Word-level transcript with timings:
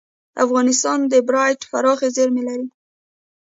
افغانستان 0.45 0.99
د 1.11 1.13
بیرایت 1.27 1.61
پراخې 1.71 2.09
زیرمې 2.15 2.43
لري. 2.47 2.67